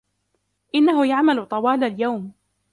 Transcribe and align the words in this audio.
إنه 0.75 1.07
يعمل 1.09 1.45
طوال 1.45 1.83
اليوم 1.83 2.31